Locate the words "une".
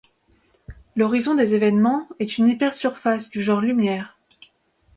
2.39-2.47